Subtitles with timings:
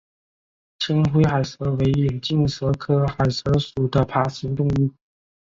[0.79, 4.89] 青灰海蛇为眼镜蛇科海蛇属的爬行动物。